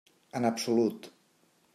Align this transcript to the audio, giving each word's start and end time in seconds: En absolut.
En 0.39 0.45
absolut. 0.49 1.11